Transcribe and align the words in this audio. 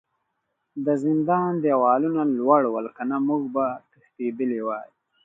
د 0.85 0.87
زندان 1.03 1.49
دیوالونه 1.65 2.21
لوړ 2.37 2.61
ول 2.69 2.87
کنه 2.97 3.15
موږ 3.27 3.41
به 3.55 3.65
تښتیدلي 3.91 4.59
وای 4.63 4.89